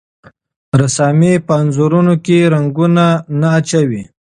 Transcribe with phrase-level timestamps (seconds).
[0.81, 3.05] رسامي په انځورونو کې رنګونه
[3.39, 4.03] نه اچوي.